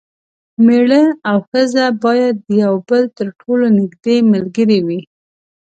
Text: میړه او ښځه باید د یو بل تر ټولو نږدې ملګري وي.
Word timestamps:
میړه 0.65 1.03
او 1.29 1.37
ښځه 1.49 1.85
باید 2.03 2.35
د 2.45 2.47
یو 2.63 2.75
بل 2.89 3.03
تر 3.17 3.27
ټولو 3.39 3.65
نږدې 3.79 4.17
ملګري 4.31 4.79
وي. 4.87 5.01